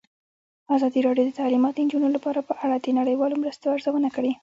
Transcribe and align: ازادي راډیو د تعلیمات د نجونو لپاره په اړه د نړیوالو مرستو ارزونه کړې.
ازادي 0.75 0.99
راډیو 1.07 1.25
د 1.27 1.31
تعلیمات 1.39 1.73
د 1.75 1.79
نجونو 1.85 2.07
لپاره 2.15 2.39
په 2.47 2.53
اړه 2.63 2.75
د 2.79 2.87
نړیوالو 2.99 3.39
مرستو 3.41 3.65
ارزونه 3.75 4.09
کړې. 4.15 4.31